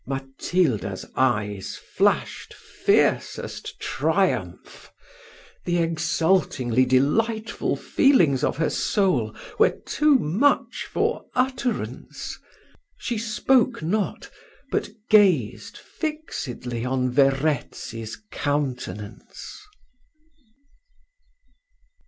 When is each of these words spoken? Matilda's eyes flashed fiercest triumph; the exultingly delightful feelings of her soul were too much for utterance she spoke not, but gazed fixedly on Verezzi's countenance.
Matilda's 0.07 1.05
eyes 1.15 1.75
flashed 1.75 2.55
fiercest 2.55 3.79
triumph; 3.79 4.91
the 5.63 5.77
exultingly 5.77 6.85
delightful 6.87 7.75
feelings 7.75 8.43
of 8.43 8.57
her 8.57 8.71
soul 8.71 9.35
were 9.59 9.77
too 9.85 10.17
much 10.17 10.89
for 10.91 11.25
utterance 11.35 12.35
she 12.97 13.19
spoke 13.19 13.83
not, 13.83 14.27
but 14.71 14.89
gazed 15.11 15.77
fixedly 15.77 16.83
on 16.83 17.11
Verezzi's 17.11 18.19
countenance. 18.31 19.61